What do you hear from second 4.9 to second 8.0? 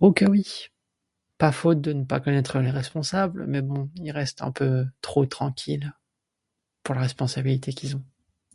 trop tranquilles pour la responsabilité qu'ils